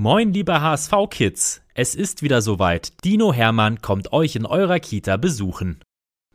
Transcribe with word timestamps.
Moin, 0.00 0.32
liebe 0.32 0.60
HSV-Kids! 0.62 1.60
Es 1.74 1.96
ist 1.96 2.22
wieder 2.22 2.40
soweit. 2.40 2.92
Dino 3.04 3.32
Hermann 3.32 3.82
kommt 3.82 4.12
euch 4.12 4.36
in 4.36 4.46
eurer 4.46 4.78
Kita 4.78 5.16
besuchen. 5.16 5.80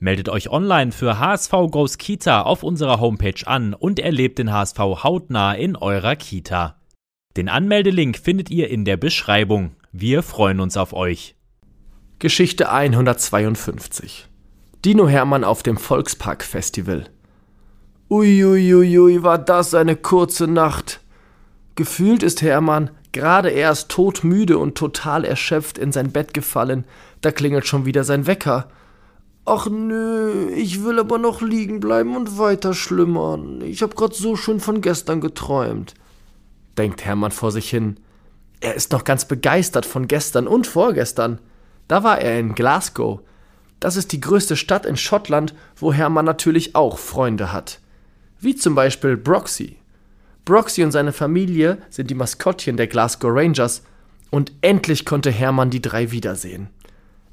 Meldet 0.02 0.28
euch 0.28 0.50
online 0.50 0.92
für 0.92 1.18
HSV 1.18 1.52
Goes 1.72 1.98
Kita 1.98 2.42
auf 2.42 2.64
unserer 2.64 3.00
Homepage 3.00 3.48
an 3.48 3.74
und 3.74 4.02
erlebt 4.02 4.38
den 4.38 4.52
HSV 4.52 4.80
hautnah 4.80 5.54
in 5.54 5.78
eurer 5.78 6.18
Kita. 6.18 6.76
Den 7.38 7.48
Anmeldelink 7.48 8.18
findet 8.18 8.50
ihr 8.50 8.70
in 8.70 8.84
der 8.84 8.98
Beschreibung. 8.98 9.78
Wir 9.94 10.24
freuen 10.24 10.60
uns 10.60 10.76
auf 10.76 10.92
euch. 10.92 11.38
Geschichte 12.20 12.70
152 12.70 14.28
Dino 14.84 15.08
Hermann 15.08 15.46
auf 15.46 15.64
dem 15.64 15.78
Volkspark 15.78 16.44
Festival. 16.44 17.06
Uiuiui, 18.10 19.24
war 19.24 19.38
das 19.38 19.74
eine 19.74 19.96
kurze 19.96 20.48
Nacht. 20.50 21.00
Gefühlt 21.76 22.24
ist 22.24 22.42
Hermann 22.42 22.92
gerade 23.14 23.50
erst 23.50 23.90
todmüde 23.90 24.58
und 24.58 24.76
total 24.76 25.24
erschöpft 25.24 25.78
in 25.78 25.92
sein 25.92 26.12
Bett 26.12 26.34
gefallen, 26.34 26.86
da 27.22 27.32
klingelt 27.32 27.66
schon 27.66 27.86
wieder 27.86 28.04
sein 28.04 28.28
Wecker. 28.28 28.68
Ach 29.46 29.68
nö, 29.68 30.50
ich 30.52 30.84
will 30.84 31.00
aber 31.00 31.18
noch 31.18 31.42
liegen 31.42 31.80
bleiben 31.80 32.16
und 32.16 32.38
weiter 32.38 32.74
schlummern. 32.74 33.62
Ich 33.62 33.82
hab 33.82 33.96
grad 33.96 34.14
so 34.14 34.36
schön 34.36 34.60
von 34.60 34.82
gestern 34.82 35.22
geträumt, 35.22 35.94
denkt 36.78 37.06
Hermann 37.06 37.32
vor 37.32 37.52
sich 37.52 37.70
hin. 37.70 37.98
Er 38.62 38.76
ist 38.76 38.92
noch 38.92 39.04
ganz 39.04 39.26
begeistert 39.26 39.86
von 39.86 40.08
gestern 40.08 40.48
und 40.48 40.68
vorgestern. 40.68 41.40
Da 41.88 42.04
war 42.04 42.20
er 42.20 42.40
in 42.40 42.56
Glasgow. 42.56 43.20
Das 43.82 43.98
ist 43.98 44.14
die 44.14 44.22
größte 44.22 44.56
Stadt 44.56 44.86
in 44.86 44.96
Schottland, 44.96 45.54
wo 45.76 45.92
Hermann 45.92 46.24
natürlich 46.24 46.74
auch 46.74 46.98
Freunde 46.98 47.52
hat. 47.52 47.82
Wie 48.40 48.56
zum 48.56 48.76
Beispiel 48.76 49.18
Broxy. 49.18 49.78
Broxy 50.46 50.84
und 50.84 50.92
seine 50.92 51.14
Familie 51.14 51.78
sind 51.90 52.10
die 52.10 52.16
Maskottchen 52.16 52.78
der 52.78 52.88
Glasgow 52.88 53.32
Rangers 53.34 53.84
und 54.30 54.52
endlich 54.62 55.06
konnte 55.06 55.32
Hermann 55.32 55.70
die 55.70 55.82
drei 55.82 56.12
wiedersehen. 56.12 56.70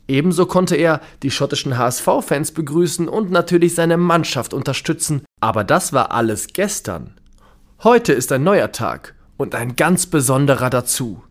Ebenso 0.06 0.46
konnte 0.46 0.76
er 0.76 1.00
die 1.22 1.30
schottischen 1.30 1.78
HSV-Fans 1.78 2.52
begrüßen 2.52 3.08
und 3.08 3.30
natürlich 3.30 3.74
seine 3.74 3.96
Mannschaft 3.96 4.52
unterstützen, 4.52 5.22
aber 5.40 5.64
das 5.64 5.92
war 5.92 6.12
alles 6.12 6.48
gestern. 6.48 7.14
Heute 7.82 8.12
ist 8.12 8.32
ein 8.32 8.42
neuer 8.42 8.72
Tag 8.72 9.14
und 9.36 9.54
ein 9.54 9.76
ganz 9.76 10.06
besonderer 10.06 10.68
dazu. 10.68 11.22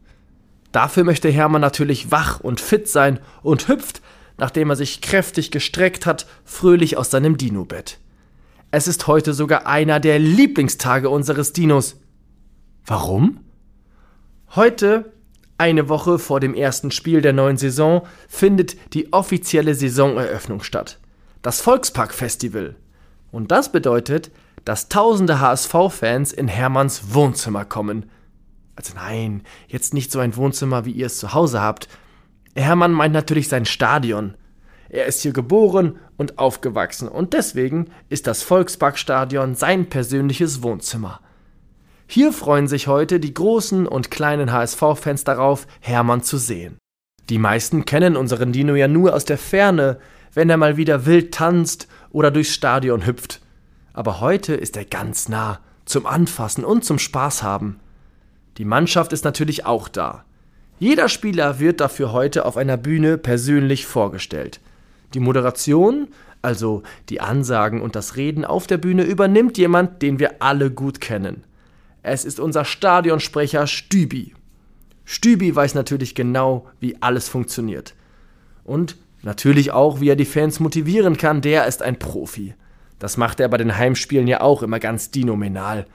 Dafür 0.72 1.04
möchte 1.04 1.30
Hermann 1.30 1.62
natürlich 1.62 2.12
wach 2.12 2.40
und 2.40 2.62
fit 2.62 2.88
sein 2.88 3.20
und 3.42 3.68
hüpft, 3.68 4.02
nachdem 4.38 4.70
er 4.70 4.76
sich 4.76 5.02
kräftig 5.02 5.52
gestreckt 5.52 6.06
hat, 6.06 6.26
fröhlich 6.46 6.98
aus 6.98 7.12
seinem 7.12 7.38
Dino-Bett. 7.38 8.00
Es 8.72 8.88
ist 8.88 9.08
heute 9.08 9.34
sogar 9.34 9.66
einer 9.66 10.00
der 10.00 10.20
Lieblingstage 10.20 11.10
unseres 11.10 11.54
Dinos. 11.54 12.00
Warum? 12.86 13.40
Heute, 14.56 15.12
eine 15.58 15.90
Woche 15.90 16.20
vor 16.20 16.40
dem 16.40 16.54
ersten 16.54 16.92
Spiel 16.92 17.22
der 17.22 17.34
neuen 17.34 17.58
Saison, 17.58 18.04
findet 18.28 18.94
die 18.94 19.12
offizielle 19.12 19.74
Saisoneröffnung 19.74 20.62
statt. 20.62 21.00
Das 21.42 21.62
Volkspark-Festival. 21.62 22.76
Und 23.32 23.52
das 23.52 23.72
bedeutet, 23.72 24.30
dass 24.66 24.88
tausende 24.88 25.40
HSV-Fans 25.40 26.32
in 26.32 26.48
Hermanns 26.48 27.14
Wohnzimmer 27.14 27.66
kommen. 27.66 28.08
Also 28.76 28.94
nein, 28.94 29.42
jetzt 29.68 29.96
nicht 29.96 30.12
so 30.12 30.20
ein 30.20 30.36
Wohnzimmer, 30.36 30.86
wie 30.86 30.92
ihr 30.92 31.08
es 31.08 31.18
zu 31.18 31.34
Hause 31.34 31.60
habt. 31.60 31.88
Hermann 32.56 32.92
meint 32.92 33.14
natürlich 33.14 33.48
sein 33.48 33.66
Stadion. 33.66 34.36
Er 34.90 35.06
ist 35.06 35.22
hier 35.22 35.34
geboren 35.34 35.98
und 36.18 36.40
aufgewachsen 36.40 37.08
und 37.08 37.34
deswegen 37.34 37.92
ist 38.10 38.28
das 38.28 38.42
Volksparkstadion 38.44 39.56
sein 39.56 39.88
persönliches 39.88 40.64
Wohnzimmer. 40.64 41.22
Hier 42.08 42.34
freuen 42.34 42.68
sich 42.68 42.88
heute 42.88 43.20
die 43.20 43.36
großen 43.36 43.88
und 43.88 44.10
kleinen 44.10 44.52
HSV-Fans 44.52 45.24
darauf, 45.24 45.68
Hermann 45.80 46.24
zu 46.24 46.38
sehen. 46.38 46.80
Die 47.30 47.38
meisten 47.38 47.86
kennen 47.86 48.18
unseren 48.18 48.52
Dino 48.52 48.74
ja 48.74 48.88
nur 48.88 49.14
aus 49.14 49.26
der 49.26 49.38
Ferne, 49.38 50.00
wenn 50.34 50.50
er 50.50 50.58
mal 50.58 50.76
wieder 50.76 51.06
wild 51.06 51.34
tanzt 51.36 51.88
oder 52.10 52.32
durchs 52.32 52.56
Stadion 52.56 53.06
hüpft. 53.06 53.42
Aber 53.94 54.22
heute 54.22 54.56
ist 54.56 54.76
er 54.76 54.86
ganz 54.86 55.30
nah, 55.30 55.60
zum 55.86 56.08
Anfassen 56.08 56.66
und 56.66 56.84
zum 56.84 56.98
Spaß 56.98 57.44
haben. 57.44 57.80
Die 58.58 58.66
Mannschaft 58.66 59.14
ist 59.14 59.24
natürlich 59.24 59.68
auch 59.68 59.88
da. 59.88 60.26
Jeder 60.80 61.10
Spieler 61.10 61.60
wird 61.60 61.80
dafür 61.80 62.12
heute 62.12 62.46
auf 62.46 62.58
einer 62.58 62.78
Bühne 62.78 63.20
persönlich 63.20 63.86
vorgestellt. 63.86 64.60
Die 65.14 65.20
Moderation, 65.20 66.08
also 66.42 66.84
die 67.10 67.22
Ansagen 67.22 67.82
und 67.82 67.96
das 67.96 68.16
Reden 68.16 68.46
auf 68.46 68.68
der 68.68 68.78
Bühne, 68.78 69.04
übernimmt 69.04 69.58
jemand, 69.58 70.02
den 70.02 70.20
wir 70.20 70.42
alle 70.42 70.72
gut 70.72 71.02
kennen. 71.02 71.44
Es 72.04 72.26
ist 72.26 72.40
unser 72.40 72.66
Stadionsprecher 72.66 73.68
Stübi. 73.68 74.34
Stübi 75.06 75.56
weiß 75.56 75.74
natürlich 75.74 76.16
genau, 76.16 76.68
wie 76.80 77.02
alles 77.02 77.28
funktioniert. 77.28 77.96
Und 78.64 78.96
natürlich 79.24 79.72
auch, 79.72 80.00
wie 80.00 80.10
er 80.10 80.16
die 80.16 80.26
Fans 80.26 80.60
motivieren 80.60 81.18
kann, 81.18 81.42
der 81.42 81.66
ist 81.66 81.82
ein 81.82 82.00
Profi. 82.00 82.54
Das 83.00 83.18
macht 83.18 83.40
er 83.40 83.50
bei 83.50 83.58
den 83.58 83.76
Heimspielen 83.76 84.28
ja 84.28 84.42
auch 84.42 84.62
immer 84.62 84.80
ganz 84.80 85.10
dinominal. 85.10 85.88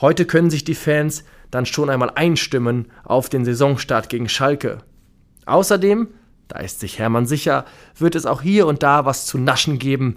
Heute 0.00 0.24
können 0.24 0.50
sich 0.50 0.64
die 0.64 0.74
Fans 0.74 1.24
dann 1.50 1.66
schon 1.66 1.90
einmal 1.90 2.10
einstimmen 2.14 2.86
auf 3.04 3.28
den 3.28 3.44
Saisonstart 3.44 4.08
gegen 4.08 4.28
Schalke. 4.28 4.78
Außerdem 5.46 6.08
da 6.48 6.58
ist 6.60 6.80
sich 6.80 6.98
Hermann 6.98 7.26
sicher, 7.26 7.64
wird 7.98 8.14
es 8.14 8.26
auch 8.26 8.42
hier 8.42 8.66
und 8.66 8.82
da 8.82 9.04
was 9.04 9.26
zu 9.26 9.38
naschen 9.38 9.78
geben. 9.78 10.16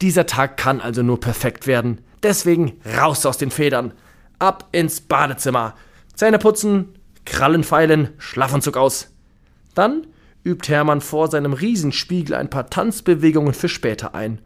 Dieser 0.00 0.26
Tag 0.26 0.56
kann 0.56 0.80
also 0.80 1.02
nur 1.02 1.20
perfekt 1.20 1.66
werden. 1.66 2.00
Deswegen 2.22 2.80
raus 2.98 3.26
aus 3.26 3.38
den 3.38 3.50
Federn. 3.50 3.92
Ab 4.38 4.68
ins 4.72 5.00
Badezimmer. 5.00 5.74
Zähne 6.14 6.38
putzen, 6.38 6.94
Krallen 7.24 7.64
feilen, 7.64 8.10
Schlafanzug 8.18 8.76
aus. 8.76 9.08
Dann 9.74 10.06
übt 10.44 10.72
Hermann 10.72 11.00
vor 11.00 11.28
seinem 11.28 11.52
Riesenspiegel 11.52 12.34
ein 12.34 12.50
paar 12.50 12.70
Tanzbewegungen 12.70 13.54
für 13.54 13.68
später 13.68 14.14
ein. 14.14 14.40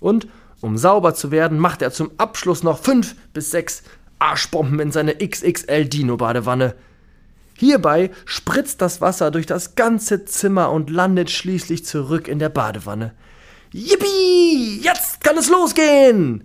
Und 0.00 0.28
um 0.60 0.76
sauber 0.76 1.14
zu 1.14 1.30
werden, 1.30 1.58
macht 1.58 1.82
er 1.82 1.92
zum 1.92 2.10
Abschluss 2.18 2.62
noch 2.62 2.78
fünf 2.78 3.14
bis 3.32 3.50
sechs 3.50 3.82
Arschbomben 4.18 4.80
in 4.80 4.92
seine 4.92 5.16
XXL 5.16 5.86
Dino-Badewanne. 5.86 6.74
Hierbei 7.60 8.12
spritzt 8.24 8.80
das 8.80 9.00
Wasser 9.00 9.32
durch 9.32 9.44
das 9.44 9.74
ganze 9.74 10.24
Zimmer 10.24 10.70
und 10.70 10.90
landet 10.90 11.28
schließlich 11.28 11.84
zurück 11.84 12.28
in 12.28 12.38
der 12.38 12.50
Badewanne. 12.50 13.14
Yippie! 13.72 14.80
Jetzt 14.80 15.24
kann 15.24 15.36
es 15.36 15.50
losgehen! 15.50 16.44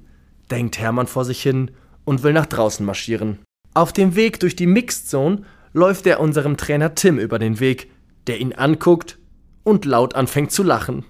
denkt 0.49 0.79
Hermann 0.79 1.05
vor 1.05 1.23
sich 1.23 1.39
hin 1.39 1.69
und 2.03 2.23
will 2.23 2.33
nach 2.33 2.47
draußen 2.47 2.83
marschieren. 2.83 3.37
Auf 3.75 3.93
dem 3.93 4.15
Weg 4.15 4.39
durch 4.39 4.55
die 4.55 4.65
Mixed 4.65 5.07
Zone 5.07 5.43
läuft 5.71 6.07
er 6.07 6.19
unserem 6.19 6.57
Trainer 6.57 6.95
Tim 6.95 7.19
über 7.19 7.37
den 7.37 7.59
Weg, 7.59 7.91
der 8.25 8.39
ihn 8.39 8.53
anguckt 8.53 9.19
und 9.63 9.85
laut 9.85 10.15
anfängt 10.15 10.51
zu 10.51 10.63
lachen. 10.63 11.05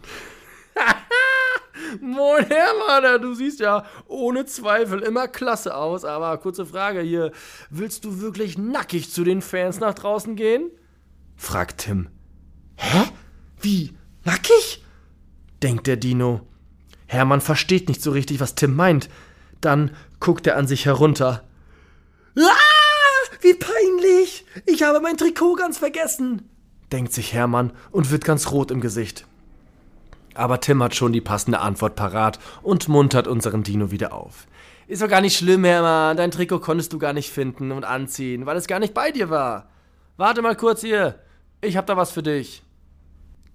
Moin 2.01 2.45
Hermann, 2.45 3.21
du 3.21 3.33
siehst 3.33 3.59
ja 3.59 3.85
ohne 4.07 4.45
Zweifel 4.45 4.99
immer 5.01 5.27
klasse 5.27 5.75
aus, 5.75 6.05
aber 6.05 6.37
kurze 6.37 6.65
Frage 6.65 7.01
hier, 7.01 7.31
willst 7.69 8.05
du 8.05 8.21
wirklich 8.21 8.57
nackig 8.57 9.11
zu 9.11 9.23
den 9.23 9.41
Fans 9.41 9.79
nach 9.79 9.93
draußen 9.93 10.35
gehen? 10.35 10.69
fragt 11.35 11.81
Tim. 11.81 12.09
Hä? 12.75 13.03
Wie? 13.61 13.93
Nackig? 14.23 14.83
denkt 15.61 15.87
der 15.87 15.97
Dino. 15.97 16.41
Hermann 17.07 17.41
versteht 17.41 17.87
nicht 17.87 18.01
so 18.01 18.11
richtig, 18.11 18.39
was 18.39 18.55
Tim 18.55 18.75
meint. 18.75 19.09
Dann 19.61 19.91
guckt 20.19 20.47
er 20.47 20.57
an 20.57 20.67
sich 20.67 20.85
herunter. 20.85 21.43
Ah, 22.37 23.39
wie 23.41 23.53
peinlich! 23.53 24.45
Ich 24.65 24.83
habe 24.83 24.99
mein 24.99 25.17
Trikot 25.17 25.55
ganz 25.55 25.77
vergessen, 25.77 26.49
denkt 26.91 27.13
sich 27.13 27.33
Hermann 27.33 27.71
und 27.91 28.11
wird 28.11 28.25
ganz 28.25 28.51
rot 28.51 28.71
im 28.71 28.81
Gesicht. 28.81 29.25
Aber 30.35 30.59
Tim 30.59 30.81
hat 30.83 30.95
schon 30.95 31.13
die 31.13 31.21
passende 31.21 31.59
Antwort 31.59 31.95
parat 31.95 32.39
und 32.61 32.87
muntert 32.87 33.27
unseren 33.27 33.63
Dino 33.63 33.91
wieder 33.91 34.13
auf. 34.13 34.47
Ist 34.87 35.01
doch 35.01 35.07
gar 35.07 35.21
nicht 35.21 35.37
schlimm, 35.37 35.63
Hermann. 35.63 36.17
Dein 36.17 36.31
Trikot 36.31 36.59
konntest 36.59 36.93
du 36.93 36.99
gar 36.99 37.13
nicht 37.13 37.31
finden 37.31 37.71
und 37.71 37.85
anziehen, 37.85 38.45
weil 38.45 38.57
es 38.57 38.67
gar 38.67 38.79
nicht 38.79 38.93
bei 38.93 39.11
dir 39.11 39.29
war. 39.29 39.69
Warte 40.17 40.41
mal 40.41 40.55
kurz 40.55 40.81
hier. 40.81 41.19
Ich 41.61 41.77
hab 41.77 41.85
da 41.87 41.95
was 41.95 42.11
für 42.11 42.23
dich. 42.23 42.63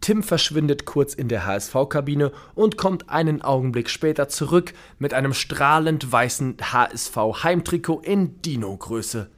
Tim 0.00 0.22
verschwindet 0.22 0.86
kurz 0.86 1.12
in 1.12 1.28
der 1.28 1.44
HSV-Kabine 1.44 2.32
und 2.54 2.76
kommt 2.76 3.10
einen 3.10 3.42
Augenblick 3.42 3.90
später 3.90 4.28
zurück 4.28 4.72
mit 4.98 5.12
einem 5.12 5.34
strahlend 5.34 6.10
weißen 6.10 6.56
HSV-Heimtrikot 6.60 8.00
in 8.00 8.40
Dino-Größe. 8.40 9.28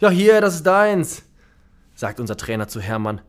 Ja, 0.00 0.10
hier, 0.10 0.40
das 0.40 0.56
ist 0.56 0.66
deins, 0.66 1.22
sagt 1.94 2.20
unser 2.20 2.36
Trainer 2.36 2.68
zu 2.68 2.80
Hermann. 2.80 3.20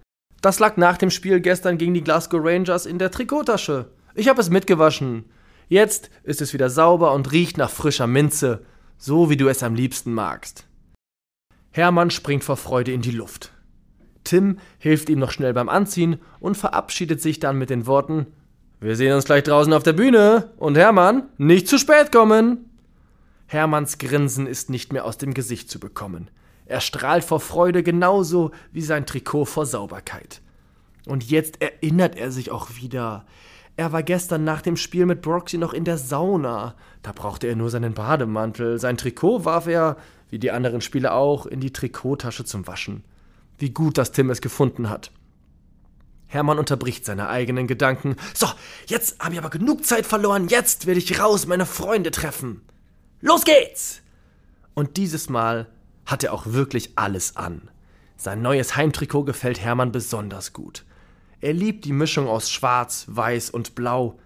Das 0.42 0.58
lag 0.58 0.76
nach 0.76 0.98
dem 0.98 1.12
Spiel 1.12 1.40
gestern 1.40 1.78
gegen 1.78 1.94
die 1.94 2.04
Glasgow 2.04 2.42
Rangers 2.44 2.88
in 2.88 2.98
der 2.98 3.12
Trikottasche. 3.12 3.92
Ich 4.16 4.28
habe 4.28 4.42
es 4.42 4.50
mitgewaschen. 4.50 5.26
Jetzt 5.68 6.10
ist 6.24 6.42
es 6.42 6.54
wieder 6.54 6.70
sauber 6.70 7.14
und 7.14 7.32
riecht 7.32 7.58
nach 7.58 7.70
frischer 7.70 8.08
Minze, 8.08 8.66
so 8.98 9.30
wie 9.30 9.38
du 9.38 9.48
es 9.48 9.64
am 9.64 9.76
liebsten 9.76 10.14
magst. 10.14 10.66
Hermann 11.72 12.10
springt 12.10 12.44
vor 12.44 12.58
Freude 12.58 12.92
in 12.92 13.02
die 13.02 13.12
Luft. 13.12 13.54
Tim 14.24 14.58
hilft 14.80 15.10
ihm 15.10 15.20
noch 15.20 15.32
schnell 15.32 15.54
beim 15.54 15.70
Anziehen 15.70 16.20
und 16.40 16.58
verabschiedet 16.58 17.22
sich 17.22 17.40
dann 17.40 17.58
mit 17.58 17.70
den 17.70 17.86
Worten 17.86 18.28
Wir 18.80 18.96
sehen 18.96 19.14
uns 19.14 19.26
gleich 19.26 19.44
draußen 19.44 19.74
auf 19.74 19.84
der 19.84 19.94
Bühne 19.94 20.52
und 20.58 20.76
Hermann, 20.76 21.30
nicht 21.38 21.68
zu 21.68 21.78
spät 21.78 22.12
kommen. 22.12 22.70
Hermanns 23.46 24.00
Grinsen 24.00 24.48
ist 24.48 24.70
nicht 24.70 24.92
mehr 24.92 25.06
aus 25.06 25.18
dem 25.18 25.34
Gesicht 25.34 25.70
zu 25.70 25.80
bekommen. 25.80 26.32
Er 26.72 26.80
strahlt 26.80 27.26
vor 27.26 27.42
Freude 27.42 27.84
genauso 27.84 28.52
wie 28.72 28.82
sein 28.82 29.06
Trikot 29.06 29.44
vor 29.44 29.66
Sauberkeit. 29.66 30.40
Und 31.06 31.30
jetzt 31.30 31.62
erinnert 31.62 32.16
er 32.16 32.32
sich 32.32 32.50
auch 32.50 32.78
wieder. 32.78 33.26
Er 33.76 33.92
war 33.92 34.04
gestern 34.04 34.46
nach 34.46 34.62
dem 34.62 34.78
Spiel 34.78 35.06
mit 35.06 35.22
Broxy 35.22 35.58
noch 35.58 35.74
in 35.74 35.84
der 35.84 35.98
Sauna. 35.98 36.76
Da 37.04 37.12
brauchte 37.12 37.48
er 37.48 37.58
nur 37.58 37.70
seinen 37.70 37.94
Bademantel. 37.94 38.80
Sein 38.80 38.96
Trikot 38.96 39.44
warf 39.44 39.68
er, 39.68 39.98
wie 40.30 40.40
die 40.40 40.52
anderen 40.52 40.80
Spieler 40.80 41.14
auch, 41.14 41.46
in 41.46 41.60
die 41.60 41.74
Trikottasche 41.74 42.46
zum 42.46 42.66
Waschen. 42.68 43.04
Wie 43.58 43.72
gut, 43.72 43.98
dass 43.98 44.14
Tim 44.14 44.30
es 44.30 44.40
gefunden 44.40 44.90
hat. 44.90 45.12
Hermann 46.28 46.58
unterbricht 46.58 47.04
seine 47.04 47.28
eigenen 47.28 47.68
Gedanken. 47.68 48.16
So, 48.34 48.48
jetzt 48.86 49.20
habe 49.20 49.34
ich 49.34 49.40
aber 49.42 49.50
genug 49.50 49.86
Zeit 49.86 50.06
verloren. 50.06 50.48
Jetzt 50.48 50.86
werde 50.86 51.02
ich 51.02 51.20
raus 51.20 51.48
meine 51.48 51.66
Freunde 51.66 52.12
treffen. 52.12 52.62
Los 53.20 53.44
geht's! 53.44 54.02
Und 54.74 54.96
dieses 54.96 55.28
Mal 55.28 55.68
hat 56.06 56.24
er 56.24 56.34
auch 56.34 56.48
wirklich 56.48 56.92
alles 56.96 57.36
an. 57.36 57.70
Sein 58.18 58.42
neues 58.42 58.76
Heimtrikot 58.76 59.24
gefällt 59.24 59.60
Hermann 59.60 59.92
besonders 59.92 60.54
gut. 60.54 60.86
Er 61.40 61.54
liebt 61.54 61.86
die 61.86 61.94
Mischung 61.94 62.28
aus 62.28 62.52
Schwarz, 62.52 63.06
Weiß 63.08 63.50
und 63.50 63.74
Blau. 63.74 64.20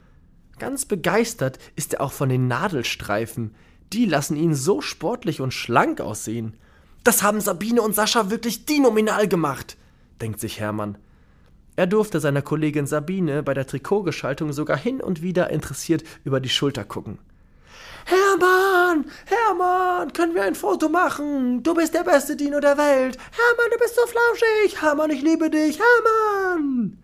Ganz 0.60 0.86
begeistert 0.86 1.60
ist 1.76 1.94
er 1.94 2.02
auch 2.02 2.12
von 2.12 2.30
den 2.30 2.48
Nadelstreifen. 2.48 3.56
Die 3.94 4.06
lassen 4.06 4.36
ihn 4.36 4.54
so 4.54 4.82
sportlich 4.82 5.40
und 5.40 5.54
schlank 5.54 6.02
aussehen. 6.02 6.58
Das 7.06 7.24
haben 7.24 7.40
Sabine 7.40 7.82
und 7.82 7.96
Sascha 7.96 8.30
wirklich 8.30 8.66
dinominal 8.66 9.28
gemacht, 9.28 9.78
denkt 10.20 10.40
sich 10.40 10.60
Hermann. 10.60 10.98
Er 11.78 11.88
durfte 11.88 12.20
seiner 12.20 12.42
Kollegin 12.42 12.88
Sabine 12.88 13.44
bei 13.44 13.54
der 13.54 13.68
Trikotgeschaltung 13.68 14.54
sogar 14.54 14.78
hin 14.78 15.02
und 15.02 15.22
wieder 15.22 15.50
interessiert 15.52 16.04
über 16.24 16.40
die 16.40 16.50
Schulter 16.50 16.84
gucken. 16.84 17.20
Hermann, 18.06 19.06
Hermann, 19.26 20.14
können 20.14 20.36
wir 20.36 20.44
ein 20.44 20.54
Foto 20.54 20.90
machen? 20.90 21.64
Du 21.64 21.74
bist 21.74 21.96
der 21.96 22.04
beste 22.04 22.36
Dino 22.36 22.60
der 22.60 22.78
Welt. 22.78 23.18
Hermann, 23.18 23.72
du 23.72 23.80
bist 23.80 23.96
so 23.96 24.02
flauschig. 24.06 24.82
Hermann, 24.82 25.10
ich 25.10 25.24
liebe 25.24 25.50
dich. 25.50 25.80
Hermann. 25.80 27.00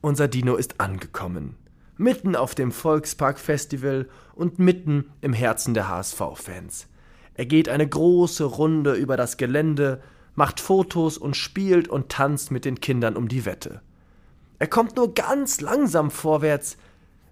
Unser 0.00 0.26
Dino 0.26 0.56
ist 0.56 0.80
angekommen. 0.80 1.56
Mitten 1.96 2.34
auf 2.34 2.56
dem 2.56 2.72
Volkspark-Festival 2.72 4.08
und 4.34 4.58
mitten 4.58 5.12
im 5.20 5.32
Herzen 5.32 5.74
der 5.74 5.88
HSV-Fans. 5.88 6.88
Er 7.34 7.46
geht 7.46 7.68
eine 7.68 7.88
große 7.88 8.44
Runde 8.44 8.94
über 8.94 9.16
das 9.16 9.36
Gelände, 9.36 10.02
macht 10.34 10.58
Fotos 10.58 11.18
und 11.18 11.36
spielt 11.36 11.86
und 11.86 12.08
tanzt 12.08 12.50
mit 12.50 12.64
den 12.64 12.80
Kindern 12.80 13.16
um 13.16 13.28
die 13.28 13.46
Wette. 13.46 13.80
Er 14.58 14.66
kommt 14.66 14.96
nur 14.96 15.14
ganz 15.14 15.60
langsam 15.60 16.10
vorwärts, 16.10 16.78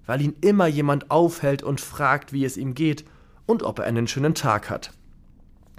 weil 0.07 0.21
ihn 0.21 0.37
immer 0.41 0.67
jemand 0.67 1.11
aufhält 1.11 1.63
und 1.63 1.81
fragt, 1.81 2.33
wie 2.33 2.45
es 2.45 2.57
ihm 2.57 2.75
geht 2.75 3.05
und 3.47 3.63
ob 3.63 3.79
er 3.79 3.85
einen 3.85 4.07
schönen 4.07 4.35
Tag 4.35 4.71
hat. 4.71 4.93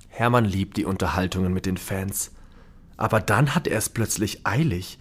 Hermann 0.08 0.46
liebt 0.46 0.78
die 0.78 0.86
Unterhaltungen 0.86 1.54
mit 1.54 1.66
den 1.66 1.78
Fans. 1.78 2.32
Aber 2.98 3.20
dann 3.20 3.54
hat 3.54 3.68
er 3.68 3.78
es 3.78 3.90
plötzlich 3.90 4.46
eilig 4.46 4.98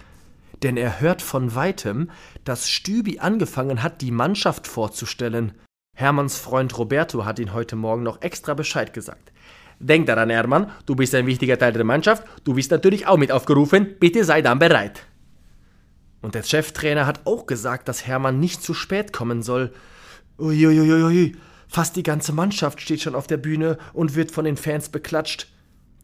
denn 0.65 0.77
er 0.77 1.01
hört 1.01 1.23
von 1.23 1.55
weitem, 1.55 2.11
dass 2.45 2.69
Stübi 2.69 3.19
angefangen 3.19 3.83
hat, 3.83 4.01
die 4.01 4.11
Mannschaft 4.11 4.67
vorzustellen. 4.67 5.53
Hermanns 5.97 6.39
Freund 6.39 6.77
Roberto 6.77 7.25
hat 7.25 7.39
ihn 7.39 7.53
heute 7.53 7.77
Morgen 7.77 8.03
noch 8.03 8.23
extra 8.23 8.55
Bescheid 8.55 8.93
gesagt. 8.93 9.31
Denk 9.79 10.07
daran, 10.07 10.31
Hermann, 10.31 10.71
du 10.87 10.97
bist 10.97 11.15
ein 11.15 11.27
wichtiger 11.27 11.59
Teil 11.59 11.73
der 11.73 11.85
Mannschaft, 11.85 12.25
du 12.45 12.55
bist 12.55 12.71
natürlich 12.71 13.07
auch 13.07 13.19
mit 13.19 13.31
aufgerufen, 13.31 13.97
bitte 14.01 14.25
sei 14.25 14.41
dann 14.41 14.59
bereit. 14.59 15.07
Und 16.25 16.35
der 16.35 16.43
Cheftrainer 16.43 17.05
hat 17.05 17.27
auch 17.27 17.45
gesagt, 17.45 17.87
dass 17.87 18.07
Hermann 18.07 18.41
nicht 18.41 18.63
zu 18.63 18.73
spät 18.73 19.13
kommen 19.13 19.43
soll. 19.43 19.75
Uiuiuiui, 20.39 21.37
fast 21.69 21.97
die 21.97 22.03
ganze 22.03 22.33
Mannschaft 22.33 22.81
steht 22.81 23.03
schon 23.03 23.15
auf 23.15 23.27
der 23.27 23.37
Bühne 23.37 23.77
und 23.93 24.15
wird 24.15 24.31
von 24.31 24.47
den 24.47 24.57
Fans 24.57 24.89
beklatscht. 24.89 25.49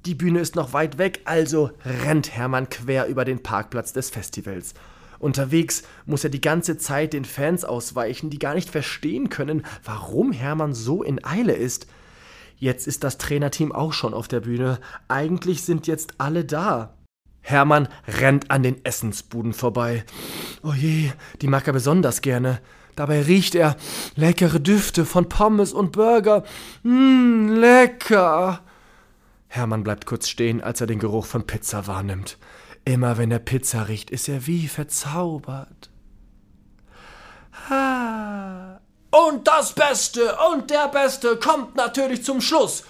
Die 0.05 0.15
Bühne 0.15 0.41
ist 0.41 0.57
noch 0.57 0.75
weit 0.75 0.99
weg, 0.99 1.21
also 1.25 1.71
rennt 2.05 2.37
Hermann 2.37 2.69
quer 2.69 3.07
über 3.07 3.25
den 3.25 3.43
Parkplatz 3.43 3.95
des 3.95 4.11
Festivals. 4.11 4.75
Unterwegs 5.19 5.85
muss 6.05 6.23
er 6.23 6.29
die 6.29 6.43
ganze 6.43 6.77
Zeit 6.77 7.15
den 7.15 7.25
Fans 7.25 7.65
ausweichen, 7.65 8.29
die 8.29 8.39
gar 8.39 8.53
nicht 8.53 8.69
verstehen 8.69 9.31
können, 9.31 9.65
warum 9.85 10.33
Hermann 10.33 10.75
so 10.75 11.03
in 11.03 11.25
Eile 11.25 11.55
ist. 11.55 11.87
Jetzt 12.59 12.87
ist 12.87 13.05
das 13.05 13.17
Trainerteam 13.17 13.73
auch 13.73 13.95
schon 13.95 14.13
auf 14.13 14.29
der 14.29 14.41
Bühne. 14.41 14.81
Eigentlich 15.09 15.63
sind 15.63 15.87
jetzt 15.87 16.17
alle 16.19 16.45
da. 16.45 16.93
Hermann 17.51 17.89
rennt 18.07 18.51
an 18.51 18.63
den 18.63 18.85
Essensbuden 18.85 19.53
vorbei. 19.53 20.05
Oh 20.63 20.73
je, 20.73 21.11
die 21.41 21.49
mag 21.49 21.67
er 21.67 21.73
besonders 21.73 22.21
gerne. 22.21 22.61
Dabei 22.97 23.23
riecht 23.23 23.55
er 23.55 23.77
leckere 24.15 24.61
Düfte 24.61 25.05
von 25.05 25.29
Pommes 25.29 25.73
und 25.73 25.93
Burger. 25.93 26.45
Mmm, 26.83 27.57
lecker. 27.57 28.61
Hermann 29.49 29.83
bleibt 29.83 30.07
kurz 30.07 30.29
stehen, 30.29 30.61
als 30.61 30.81
er 30.81 30.87
den 30.87 30.99
Geruch 30.99 31.27
von 31.27 31.47
Pizza 31.47 31.87
wahrnimmt. 31.87 32.39
Immer 32.85 33.19
wenn 33.19 33.31
er 33.31 33.39
Pizza 33.39 33.89
riecht, 33.89 34.11
ist 34.11 34.29
er 34.29 34.47
wie 34.47 34.69
verzaubert. 34.69 35.91
Ha. 37.69 38.81
Und 39.11 39.49
das 39.49 39.73
Beste 39.75 40.37
und 40.53 40.71
der 40.71 40.89
Beste 40.89 41.37
kommt 41.37 41.75
natürlich 41.75 42.25
zum 42.25 42.41
Schluss, 42.41 42.85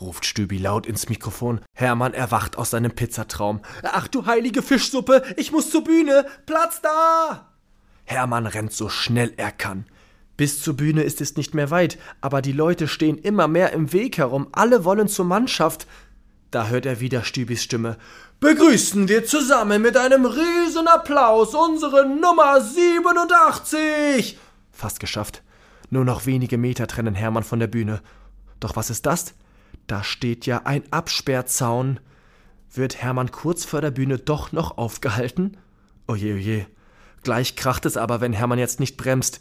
ruft 0.00 0.26
Stübi 0.26 0.58
laut 0.58 0.86
ins 0.86 1.08
Mikrofon. 1.08 1.60
Hermann 1.74 2.14
erwacht 2.14 2.58
aus 2.58 2.70
seinem 2.70 2.92
Pizzatraum. 2.92 3.60
Ach 3.82 4.08
du 4.08 4.26
heilige 4.26 4.62
Fischsuppe, 4.62 5.22
ich 5.36 5.52
muss 5.52 5.70
zur 5.70 5.84
Bühne, 5.84 6.26
Platz 6.46 6.80
da! 6.80 7.52
Hermann 8.04 8.46
rennt 8.46 8.72
so 8.72 8.88
schnell 8.88 9.32
er 9.36 9.52
kann. 9.52 9.86
Bis 10.36 10.62
zur 10.62 10.76
Bühne 10.76 11.02
ist 11.02 11.20
es 11.20 11.36
nicht 11.36 11.54
mehr 11.54 11.70
weit, 11.70 11.96
aber 12.20 12.42
die 12.42 12.52
Leute 12.52 12.88
stehen 12.88 13.18
immer 13.18 13.46
mehr 13.46 13.72
im 13.72 13.92
Weg 13.92 14.18
herum, 14.18 14.48
alle 14.52 14.84
wollen 14.84 15.08
zur 15.08 15.24
Mannschaft. 15.24 15.86
Da 16.50 16.68
hört 16.68 16.86
er 16.86 17.00
wieder 17.00 17.24
Stübis 17.24 17.62
Stimme. 17.62 17.96
Begrüßen 18.40 19.08
wir 19.08 19.24
zusammen 19.24 19.80
mit 19.80 19.96
einem 19.96 20.26
riesen 20.26 20.88
Applaus 20.88 21.54
unsere 21.54 22.06
Nummer 22.06 22.60
87! 22.60 24.38
Fast 24.72 25.00
geschafft. 25.00 25.42
Nur 25.90 26.04
noch 26.04 26.26
wenige 26.26 26.58
Meter 26.58 26.86
trennen 26.86 27.14
Hermann 27.14 27.44
von 27.44 27.60
der 27.60 27.68
Bühne. 27.68 28.00
Doch 28.58 28.76
was 28.76 28.90
ist 28.90 29.06
das? 29.06 29.34
Da 29.86 30.02
steht 30.02 30.46
ja 30.46 30.62
ein 30.64 30.90
Absperrzaun. 30.92 32.00
Wird 32.72 33.02
Hermann 33.02 33.30
kurz 33.30 33.64
vor 33.64 33.80
der 33.80 33.90
Bühne 33.90 34.18
doch 34.18 34.52
noch 34.52 34.78
aufgehalten? 34.78 35.56
Oje, 36.08 36.34
oje. 36.34 36.66
Gleich 37.22 37.56
kracht 37.56 37.86
es 37.86 37.96
aber, 37.96 38.20
wenn 38.20 38.32
Hermann 38.32 38.58
jetzt 38.58 38.80
nicht 38.80 38.96
bremst. 38.96 39.40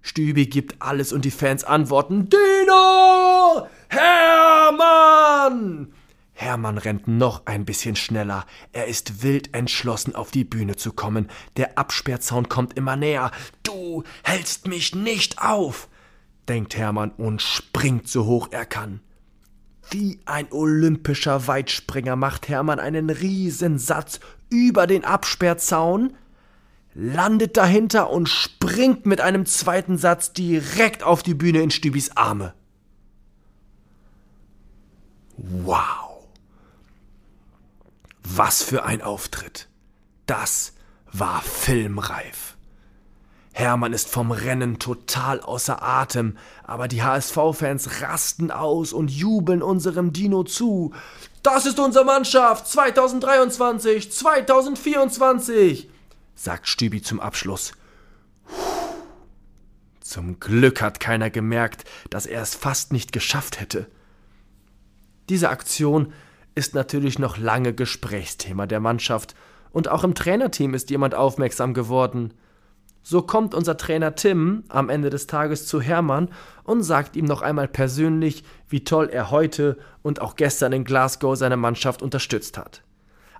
Stübi 0.00 0.46
gibt 0.46 0.80
alles 0.80 1.12
und 1.12 1.24
die 1.24 1.30
Fans 1.30 1.64
antworten: 1.64 2.28
Dino! 2.28 3.68
Hermann! 3.88 5.92
Hermann 6.32 6.78
rennt 6.78 7.06
noch 7.06 7.46
ein 7.46 7.64
bisschen 7.64 7.94
schneller. 7.94 8.46
Er 8.72 8.86
ist 8.86 9.22
wild 9.22 9.54
entschlossen, 9.54 10.14
auf 10.14 10.30
die 10.30 10.44
Bühne 10.44 10.76
zu 10.76 10.92
kommen. 10.92 11.28
Der 11.56 11.78
Absperrzaun 11.78 12.48
kommt 12.48 12.76
immer 12.76 12.96
näher. 12.96 13.30
Du 13.62 14.02
hältst 14.24 14.66
mich 14.66 14.94
nicht 14.94 15.40
auf, 15.40 15.88
denkt 16.48 16.76
Hermann 16.76 17.10
und 17.10 17.42
springt 17.42 18.08
so 18.08 18.26
hoch 18.26 18.48
er 18.50 18.66
kann. 18.66 19.00
Wie 19.90 20.20
ein 20.24 20.50
olympischer 20.50 21.46
Weitspringer 21.46 22.16
macht 22.16 22.48
Hermann 22.48 22.78
einen 22.78 23.10
Riesensatz 23.10 24.20
über 24.48 24.86
den 24.86 25.04
Absperrzaun, 25.04 26.14
landet 26.94 27.56
dahinter 27.56 28.10
und 28.10 28.28
springt 28.28 29.06
mit 29.06 29.20
einem 29.20 29.46
zweiten 29.46 29.98
Satz 29.98 30.32
direkt 30.32 31.02
auf 31.02 31.22
die 31.22 31.34
Bühne 31.34 31.62
in 31.62 31.70
Stübis 31.70 32.16
Arme. 32.16 32.54
Wow! 35.36 36.26
Was 38.22 38.62
für 38.62 38.84
ein 38.84 39.02
Auftritt! 39.02 39.68
Das 40.26 40.72
war 41.10 41.42
filmreif. 41.42 42.56
Hermann 43.52 43.92
ist 43.92 44.08
vom 44.08 44.30
Rennen 44.30 44.78
total 44.78 45.40
außer 45.40 45.82
Atem, 45.82 46.36
aber 46.64 46.88
die 46.88 47.02
HSV-Fans 47.02 48.02
rasten 48.02 48.50
aus 48.50 48.92
und 48.92 49.10
jubeln 49.10 49.62
unserem 49.62 50.12
Dino 50.12 50.42
zu. 50.42 50.92
Das 51.42 51.66
ist 51.66 51.78
unsere 51.78 52.04
Mannschaft 52.04 52.66
2023, 52.66 54.10
2024 54.10 55.88
sagt 56.34 56.66
Stübi 56.66 57.02
zum 57.02 57.20
Abschluss. 57.20 57.72
Zum 60.00 60.40
Glück 60.40 60.82
hat 60.82 60.98
keiner 60.98 61.30
gemerkt, 61.30 61.84
dass 62.10 62.26
er 62.26 62.42
es 62.42 62.54
fast 62.54 62.92
nicht 62.92 63.12
geschafft 63.12 63.60
hätte. 63.60 63.86
Diese 65.28 65.50
Aktion 65.50 66.12
ist 66.54 66.74
natürlich 66.74 67.18
noch 67.18 67.38
lange 67.38 67.72
Gesprächsthema 67.72 68.66
der 68.66 68.80
Mannschaft 68.80 69.34
und 69.70 69.88
auch 69.88 70.04
im 70.04 70.14
Trainerteam 70.14 70.74
ist 70.74 70.90
jemand 70.90 71.14
aufmerksam 71.14 71.74
geworden. 71.74 72.34
So 73.02 73.22
kommt 73.22 73.54
unser 73.54 73.76
Trainer 73.76 74.14
Tim 74.14 74.64
am 74.68 74.88
Ende 74.88 75.10
des 75.10 75.26
Tages 75.26 75.66
zu 75.66 75.80
Hermann 75.80 76.28
und 76.62 76.82
sagt 76.82 77.16
ihm 77.16 77.24
noch 77.24 77.42
einmal 77.42 77.66
persönlich, 77.66 78.44
wie 78.68 78.84
toll 78.84 79.08
er 79.10 79.30
heute 79.30 79.76
und 80.02 80.20
auch 80.20 80.36
gestern 80.36 80.72
in 80.72 80.84
Glasgow 80.84 81.36
seine 81.36 81.56
Mannschaft 81.56 82.02
unterstützt 82.02 82.56
hat. 82.56 82.82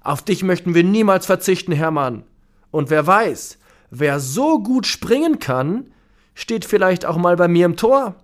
Auf 0.02 0.22
dich 0.22 0.42
möchten 0.42 0.74
wir 0.74 0.82
niemals 0.82 1.26
verzichten, 1.26 1.72
Hermann. 1.72 2.24
Und 2.72 2.90
wer 2.90 3.06
weiß, 3.06 3.58
wer 3.90 4.18
so 4.18 4.60
gut 4.60 4.86
springen 4.86 5.38
kann, 5.38 5.92
steht 6.34 6.64
vielleicht 6.64 7.06
auch 7.06 7.16
mal 7.16 7.36
bei 7.36 7.46
mir 7.46 7.66
im 7.66 7.76
Tor. 7.76 8.16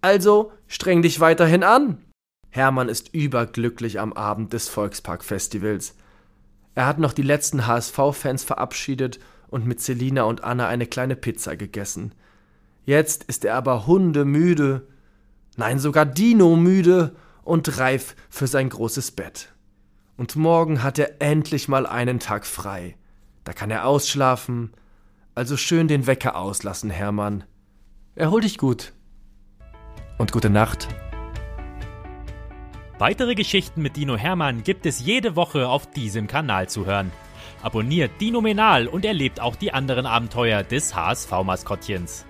Also 0.00 0.52
streng 0.68 1.02
dich 1.02 1.20
weiterhin 1.20 1.64
an. 1.64 1.98
Hermann 2.50 2.88
ist 2.88 3.12
überglücklich 3.14 4.00
am 4.00 4.14
Abend 4.14 4.54
des 4.54 4.70
Volksparkfestivals. 4.70 5.96
Er 6.74 6.86
hat 6.86 6.98
noch 6.98 7.12
die 7.12 7.22
letzten 7.22 7.66
HSV-Fans 7.66 8.44
verabschiedet 8.44 9.18
und 9.48 9.66
mit 9.66 9.80
Selina 9.80 10.22
und 10.24 10.44
Anna 10.44 10.68
eine 10.68 10.86
kleine 10.86 11.16
Pizza 11.16 11.56
gegessen. 11.56 12.12
Jetzt 12.84 13.24
ist 13.24 13.44
er 13.44 13.54
aber 13.54 13.86
hundemüde, 13.86 14.86
nein 15.56 15.78
sogar 15.78 16.06
Dino 16.06 16.56
müde 16.56 17.14
und 17.42 17.78
reif 17.78 18.14
für 18.30 18.46
sein 18.46 18.68
großes 18.68 19.12
Bett. 19.12 19.52
Und 20.16 20.36
morgen 20.36 20.82
hat 20.82 20.98
er 20.98 21.20
endlich 21.22 21.68
mal 21.68 21.86
einen 21.86 22.18
Tag 22.18 22.44
frei. 22.46 22.96
Da 23.44 23.52
kann 23.52 23.70
er 23.70 23.86
ausschlafen. 23.86 24.72
Also 25.34 25.56
schön 25.56 25.86
den 25.86 26.06
Wecker 26.06 26.36
auslassen, 26.36 26.90
Hermann. 26.90 27.44
Erhol 28.14 28.40
dich 28.40 28.58
gut. 28.58 28.92
Und 30.18 30.32
gute 30.32 30.50
Nacht. 30.50 30.88
Weitere 32.98 33.36
Geschichten 33.36 33.80
mit 33.80 33.96
Dino 33.96 34.16
Hermann 34.16 34.64
gibt 34.64 34.84
es 34.84 34.98
jede 34.98 35.36
Woche 35.36 35.68
auf 35.68 35.88
diesem 35.88 36.26
Kanal 36.26 36.68
zu 36.68 36.84
hören. 36.84 37.12
Abonniert 37.62 38.12
Dino 38.20 38.40
Menal 38.40 38.86
und 38.86 39.04
erlebt 39.04 39.40
auch 39.40 39.56
die 39.56 39.72
anderen 39.72 40.06
Abenteuer 40.06 40.62
des 40.62 40.94
HSV-Maskottchens. 40.94 42.24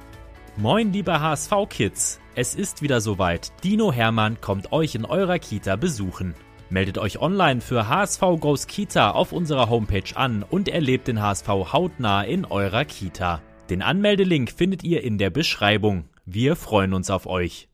Moin, 0.57 0.93
liebe 0.93 1.21
HSV-Kids! 1.21 2.21
Es 2.35 2.55
ist 2.55 2.83
wieder 2.83 3.01
soweit. 3.01 3.53
Dino 3.63 3.93
Hermann 3.93 4.41
kommt 4.41 4.73
euch 4.73 4.95
in 4.95 5.05
eurer 5.05 5.39
Kita 5.39 5.77
besuchen. 5.77 6.35
Meldet 6.71 6.99
euch 6.99 7.21
online 7.21 7.61
für 7.61 7.89
HSV 7.89 8.21
Goes 8.41 8.67
Kita 8.67 9.11
auf 9.11 9.33
unserer 9.33 9.69
Homepage 9.69 10.15
an 10.15 10.45
und 10.49 10.69
erlebt 10.69 11.09
den 11.09 11.21
HSV 11.21 11.49
hautnah 11.49 12.23
in 12.23 12.45
eurer 12.45 12.85
Kita. 12.85 13.43
Den 13.71 13.83
Anmeldelink 13.83 14.51
findet 14.51 14.83
ihr 14.83 15.03
in 15.03 15.19
der 15.19 15.31
Beschreibung. 15.31 16.05
Wir 16.25 16.57
freuen 16.57 16.95
uns 16.95 17.11
auf 17.11 17.27
euch. 17.27 17.69